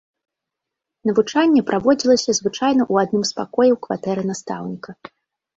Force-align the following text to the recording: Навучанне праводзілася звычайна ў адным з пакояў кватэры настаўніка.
Навучанне 1.09 1.61
праводзілася 1.69 2.31
звычайна 2.39 2.83
ў 2.91 3.05
адным 3.05 3.23
з 3.31 3.39
пакояў 3.41 3.75
кватэры 3.85 4.21
настаўніка. 4.31 4.91